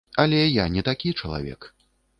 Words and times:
Але 0.23 0.39
я 0.39 0.65
не 0.77 0.85
такі 0.89 1.15
чалавек. 1.21 1.73